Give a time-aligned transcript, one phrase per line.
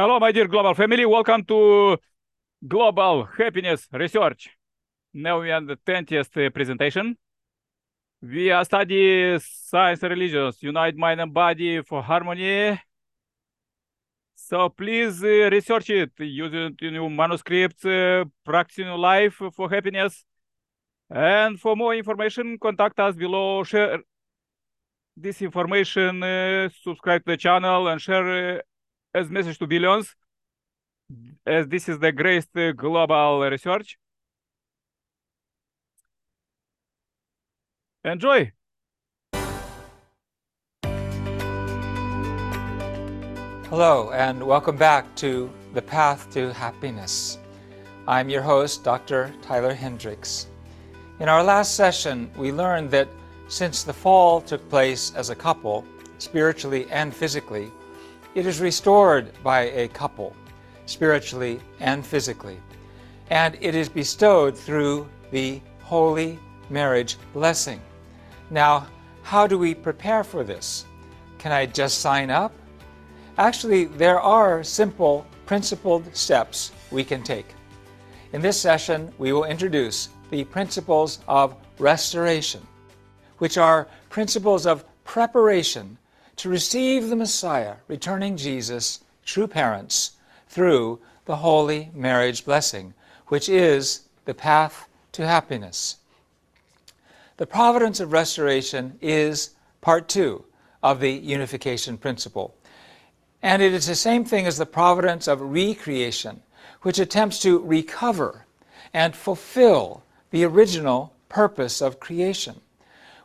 [0.00, 1.04] Hello, my dear global family.
[1.04, 1.98] Welcome to
[2.66, 4.48] Global Happiness Research.
[5.12, 7.18] Now we are the 20th presentation.
[8.22, 12.80] We are study science and religions, unite mind and body for harmony.
[14.36, 20.24] So please uh, research it using new manuscripts, uh, practicing life for happiness.
[21.10, 23.98] And for more information, contact us below, share
[25.14, 28.62] this information, uh, subscribe to the channel and share
[29.12, 30.14] as message to billions,
[31.44, 33.98] as this is the greatest global research.
[38.04, 38.52] Enjoy!
[43.68, 47.38] Hello, and welcome back to The Path to Happiness.
[48.06, 49.34] I'm your host, Dr.
[49.42, 50.46] Tyler Hendricks.
[51.18, 53.08] In our last session, we learned that
[53.48, 55.84] since the fall took place as a couple,
[56.18, 57.70] spiritually and physically,
[58.34, 60.34] it is restored by a couple,
[60.86, 62.58] spiritually and physically,
[63.30, 67.80] and it is bestowed through the holy marriage blessing.
[68.50, 68.86] Now,
[69.22, 70.84] how do we prepare for this?
[71.38, 72.52] Can I just sign up?
[73.38, 77.54] Actually, there are simple, principled steps we can take.
[78.32, 82.64] In this session, we will introduce the principles of restoration,
[83.38, 85.98] which are principles of preparation
[86.40, 90.12] to receive the Messiah, returning Jesus, true parents,
[90.48, 92.94] through the holy marriage blessing,
[93.26, 95.98] which is the path to happiness.
[97.36, 99.50] The providence of restoration is
[99.82, 100.46] part two
[100.82, 102.54] of the unification principle.
[103.42, 106.40] And it is the same thing as the providence of recreation,
[106.80, 108.46] which attempts to recover
[108.94, 112.62] and fulfill the original purpose of creation.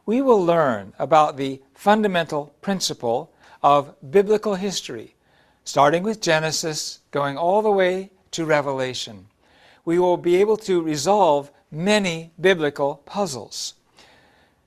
[0.05, 3.31] We will learn about the fundamental principle
[3.63, 5.15] of biblical history,
[5.63, 9.25] starting with Genesis, going all the way to Revelation.
[9.83, 13.73] We will be able to resolve many biblical puzzles.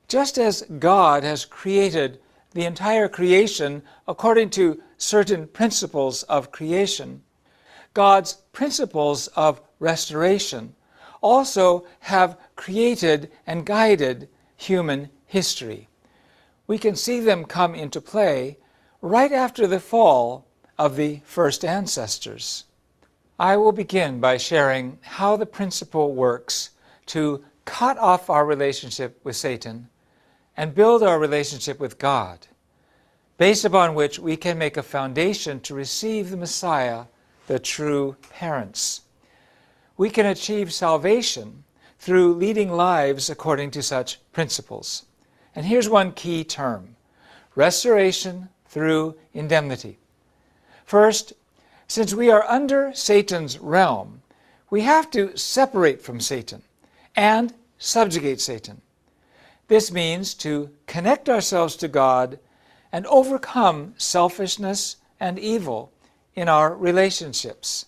[0.08, 2.18] Just as God has created
[2.52, 7.22] the entire creation according to certain principles of creation,
[7.94, 10.74] God's principles of restoration
[11.20, 15.88] also have created and guided human history.
[16.66, 18.58] We can see them come into play
[19.00, 20.46] right after the fall
[20.76, 22.64] of the first ancestors.
[23.38, 26.70] I will begin by sharing how the principle works
[27.06, 29.88] to cut off our relationship with Satan
[30.56, 32.48] and build our relationship with God
[33.36, 37.04] based upon which we can make a foundation to receive the Messiah,
[37.46, 39.02] the true parents.
[39.96, 41.64] We can achieve salvation
[41.98, 45.04] through leading lives according to such principles.
[45.58, 46.94] And here's one key term
[47.56, 49.98] restoration through indemnity.
[50.84, 51.32] First,
[51.88, 54.22] since we are under Satan's realm,
[54.70, 56.62] we have to separate from Satan
[57.16, 58.82] and subjugate Satan.
[59.66, 62.38] This means to connect ourselves to God
[62.92, 65.90] and overcome selfishness and evil
[66.36, 67.86] in our relationships.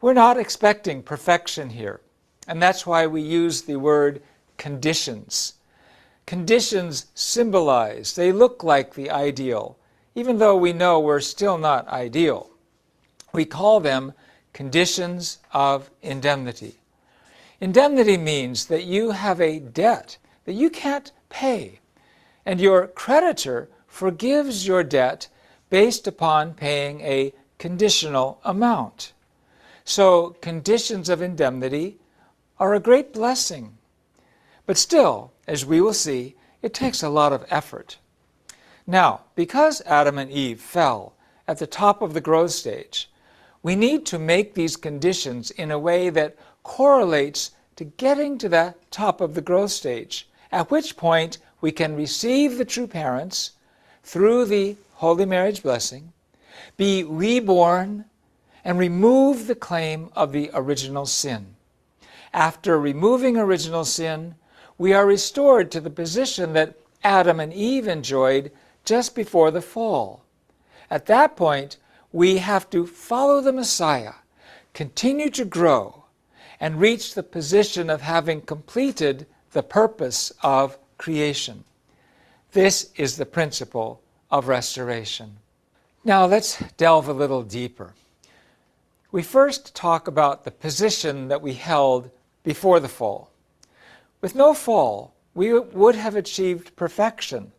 [0.00, 2.00] We're not expecting perfection here,
[2.48, 4.20] and that's why we use the word
[4.56, 5.52] conditions.
[6.26, 9.76] Conditions symbolize, they look like the ideal,
[10.14, 12.50] even though we know we're still not ideal.
[13.32, 14.14] We call them
[14.52, 16.76] conditions of indemnity.
[17.60, 21.80] Indemnity means that you have a debt that you can't pay,
[22.46, 25.28] and your creditor forgives your debt
[25.70, 29.12] based upon paying a conditional amount.
[29.84, 31.98] So, conditions of indemnity
[32.58, 33.76] are a great blessing.
[34.66, 37.98] But still, as we will see, it takes a lot of effort.
[38.86, 41.14] Now, because Adam and Eve fell
[41.46, 43.10] at the top of the growth stage,
[43.62, 48.74] we need to make these conditions in a way that correlates to getting to the
[48.90, 53.52] top of the growth stage, at which point we can receive the true parents
[54.02, 56.12] through the holy marriage blessing,
[56.76, 58.04] be reborn,
[58.64, 61.54] and remove the claim of the original sin.
[62.32, 64.34] After removing original sin,
[64.78, 68.50] we are restored to the position that Adam and Eve enjoyed
[68.84, 70.24] just before the fall.
[70.90, 71.76] At that point,
[72.12, 74.14] we have to follow the Messiah,
[74.72, 76.04] continue to grow,
[76.60, 81.64] and reach the position of having completed the purpose of creation.
[82.52, 84.00] This is the principle
[84.30, 85.36] of restoration.
[86.04, 87.94] Now let's delve a little deeper.
[89.10, 92.10] We first talk about the position that we held
[92.42, 93.30] before the fall.
[94.24, 97.52] With no fall, we would have achieved perfection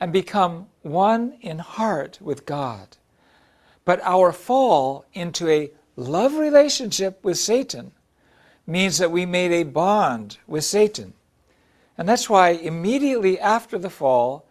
[0.00, 2.96] and become one in heart with God.
[3.84, 7.92] But our fall into a love relationship with Satan
[8.66, 11.12] means that we made a bond with Satan.
[11.96, 14.44] And that's why immediately after the fall,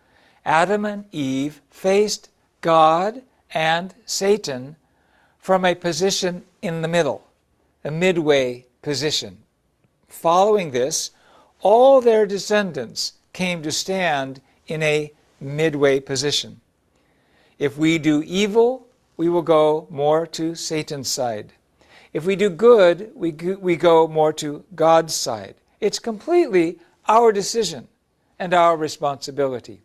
[0.46, 2.30] Adam and Eve faced
[2.62, 3.24] God
[3.54, 4.78] and Satan
[5.38, 7.28] from a position in the middle,
[7.84, 9.40] a midway position.
[10.08, 11.12] Following this,
[11.62, 16.60] all their descendants came to stand in a midway position.
[17.60, 21.54] If we do evil, we will go more to Satan's side.
[22.14, 25.56] If we do good, we go, we go more to God's side.
[25.80, 27.88] It's completely our decision
[28.40, 29.82] and our responsibility.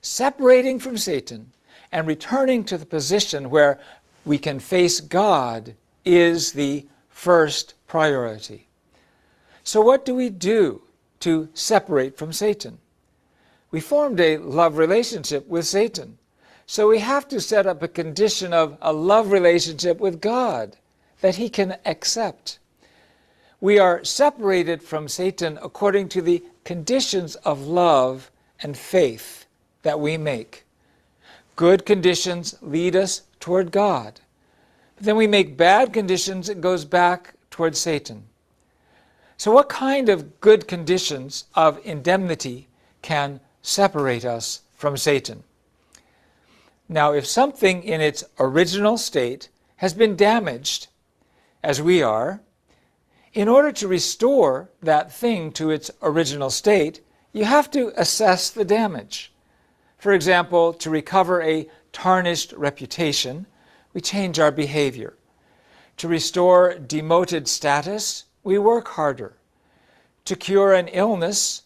[0.00, 1.52] Separating from Satan
[1.92, 3.80] and returning to the position where
[4.24, 8.65] we can face God is the first priority.
[9.66, 10.82] So, what do we do
[11.18, 12.78] to separate from Satan?
[13.72, 16.18] We formed a love relationship with Satan.
[16.66, 20.76] So we have to set up a condition of a love relationship with God
[21.20, 22.60] that He can accept.
[23.60, 28.30] We are separated from Satan according to the conditions of love
[28.60, 29.46] and faith
[29.82, 30.64] that we make.
[31.56, 34.20] Good conditions lead us toward God.
[34.94, 38.28] But then we make bad conditions, it goes back toward Satan.
[39.38, 42.68] So, what kind of good conditions of indemnity
[43.02, 45.44] can separate us from Satan?
[46.88, 50.88] Now, if something in its original state has been damaged,
[51.62, 52.40] as we are,
[53.34, 57.02] in order to restore that thing to its original state,
[57.32, 59.32] you have to assess the damage.
[59.98, 63.46] For example, to recover a tarnished reputation,
[63.92, 65.14] we change our behavior.
[65.98, 69.34] To restore demoted status, we work harder.
[70.24, 71.62] To cure an illness,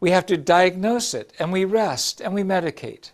[0.00, 3.12] we have to diagnose it and we rest and we medicate.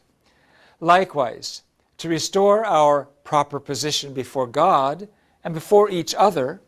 [0.81, 1.61] Likewise,
[1.99, 5.09] to restore our proper position before God
[5.45, 6.63] and before each other,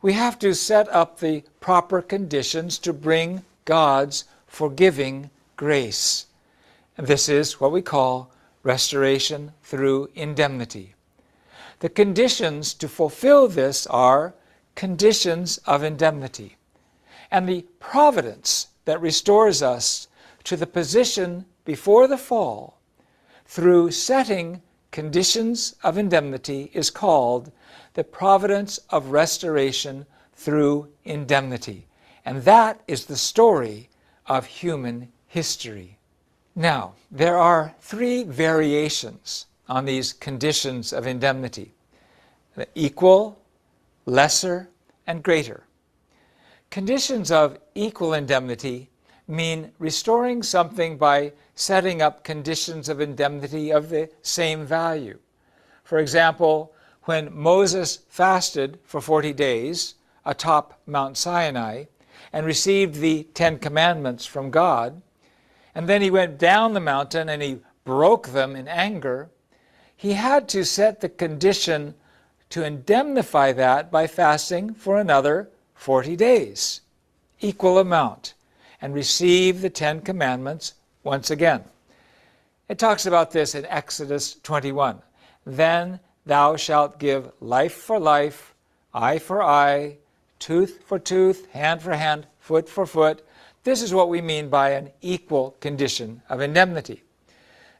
[0.00, 6.26] we have to set up the proper conditions to bring God's forgiving grace.
[6.96, 8.30] And this is what we call
[8.62, 10.94] restoration through indemnity.
[11.80, 14.34] The conditions to fulfill this are
[14.78, 16.56] conditions of indemnity.
[17.32, 20.06] And the providence that restores us
[20.44, 22.78] to the position before the fall
[23.44, 27.50] through setting conditions of indemnity is called
[27.94, 31.88] the providence of restoration through indemnity.
[32.24, 33.88] And that is the story
[34.26, 35.98] of human history.
[36.54, 41.74] Now, there are three variations on these conditions of indemnity
[42.54, 43.40] the equal,
[44.08, 44.70] lesser,
[45.06, 45.64] and greater.
[46.70, 48.90] Conditions of equal indemnity
[49.26, 55.18] mean restoring something by setting up conditions of indemnity of the same value.
[55.84, 56.72] For example,
[57.02, 59.94] when Moses fasted for 40 days
[60.24, 61.84] atop Mount Sinai
[62.32, 65.00] and received the Ten Commandments from God,
[65.74, 69.30] and then he went down the mountain and he broke them in anger,
[69.96, 71.94] he had to set the condition
[72.50, 76.80] to indemnify that by fasting for another 40 days,
[77.40, 78.34] equal amount
[78.80, 81.64] and receive the Ten Commandments once again.
[82.68, 85.00] It talks about this in Exodus 21.
[85.44, 88.54] Then thou shalt give life for life,
[88.92, 89.96] eye for eye,
[90.38, 93.26] tooth for tooth, hand for hand, foot for foot.
[93.64, 97.02] This is what we mean by an equal condition of indemnity.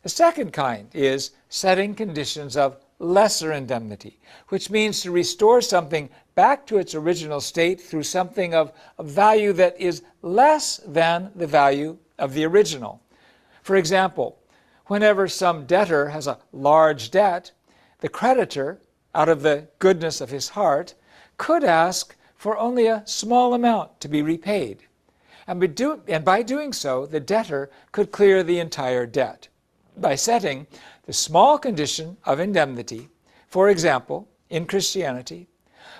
[0.02, 6.66] The second kind is setting conditions of lesser indemnity, which means to restore something back
[6.66, 11.96] to its original state through something of a value that is less than the value
[12.18, 13.00] of the original.
[13.62, 14.38] For example,
[14.86, 17.52] whenever some debtor has a large debt,
[18.00, 18.80] the creditor,
[19.14, 20.94] out of the goodness of his heart,
[21.36, 24.84] could ask for only a small amount to be repaid.
[25.46, 29.48] And by, and by doing so, the debtor could clear the entire debt.
[30.00, 30.66] By setting
[31.06, 33.08] the small condition of indemnity,
[33.48, 35.48] for example, in Christianity,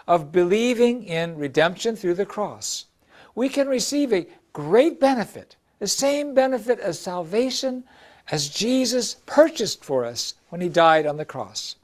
[0.07, 2.87] of believing in redemption through the cross,
[3.35, 7.85] we can receive a great benefit, the same benefit as salvation
[8.31, 11.77] as Jesus purchased for us when he died on the cross.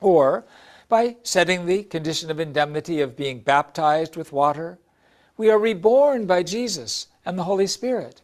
[0.00, 0.44] Or
[0.88, 4.78] by setting the condition of indemnity of being baptized with water,
[5.36, 8.22] we are reborn by Jesus and the Holy Spirit.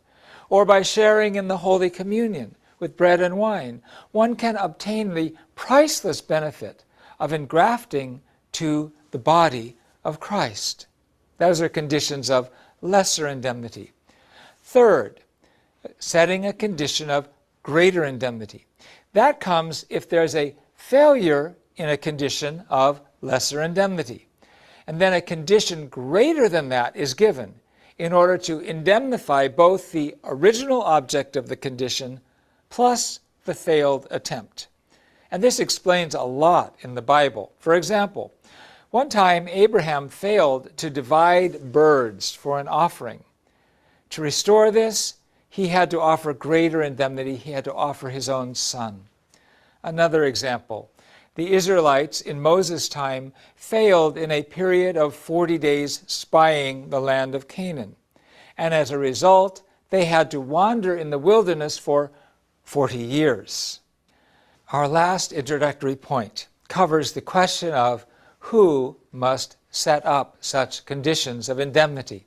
[0.48, 5.32] Or by sharing in the Holy Communion, with bread and wine, one can obtain the
[5.54, 6.84] priceless benefit
[7.20, 8.20] of engrafting
[8.50, 10.86] to the body of Christ.
[11.38, 13.92] Those are conditions of lesser indemnity.
[14.64, 15.20] Third,
[16.00, 17.28] setting a condition of
[17.62, 18.66] greater indemnity.
[19.12, 24.26] That comes if there's a failure in a condition of lesser indemnity.
[24.88, 27.54] And then a condition greater than that is given
[27.96, 32.20] in order to indemnify both the original object of the condition
[32.72, 34.66] plus the failed attempt.
[35.30, 37.52] And this explains a lot in the Bible.
[37.58, 38.32] For example,
[38.90, 43.24] one time Abraham failed to divide birds for an offering.
[44.08, 45.16] To restore this,
[45.50, 47.36] he had to offer greater indemnity.
[47.36, 49.04] He had to offer his own son.
[49.82, 50.90] Another example
[51.34, 57.34] the Israelites in Moses' time failed in a period of 40 days spying the land
[57.34, 57.96] of Canaan.
[58.56, 62.12] And as a result, they had to wander in the wilderness for
[62.64, 63.80] 40 years.
[64.72, 68.06] Our last introductory point covers the question of
[68.38, 72.26] who must set up such conditions of indemnity.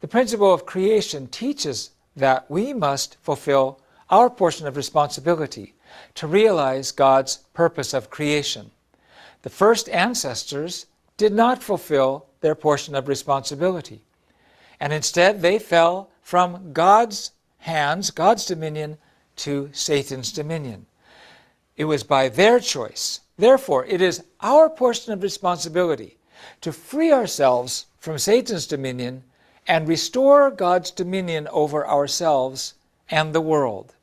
[0.00, 5.74] The principle of creation teaches that we must fulfill our portion of responsibility
[6.14, 8.70] to realize God's purpose of creation.
[9.42, 10.86] The first ancestors
[11.16, 14.02] did not fulfill their portion of responsibility,
[14.78, 18.98] and instead they fell from God's hands, God's dominion,
[19.36, 20.86] to Satan's dominion.
[21.76, 23.20] It was by their choice.
[23.36, 26.16] Therefore, it is our portion of responsibility
[26.62, 29.22] to free ourselves from Satan's dominion
[29.66, 32.74] and restore God's dominion over ourselves
[33.10, 33.94] and the world.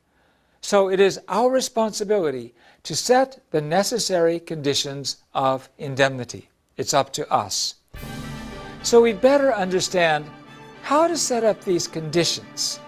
[0.60, 6.50] So it is our responsibility to set the necessary conditions of indemnity.
[6.76, 7.74] It's up to us.
[8.82, 10.26] So we better understand
[10.82, 12.78] how to set up these conditions.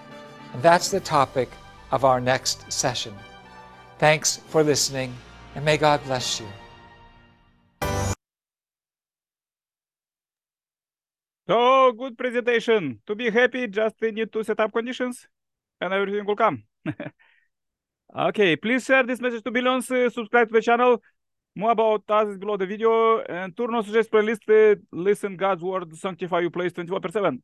[0.53, 1.49] And that's the topic
[1.91, 3.13] of our next session.
[3.99, 5.13] Thanks for listening,
[5.55, 6.47] and may God bless you.
[11.47, 12.99] So, good presentation.
[13.07, 15.27] To be happy, just need to set up conditions
[15.79, 16.63] and everything will come.
[18.15, 21.01] Okay, please share this message to billions, uh, subscribe to the channel.
[21.55, 25.61] More about us is below the video and turn on suggest playlist, uh, listen God's
[25.61, 27.43] word, sanctify you place 24 per 7.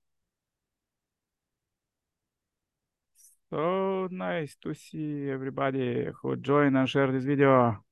[3.54, 7.84] So nice to see everybody who join and share this video.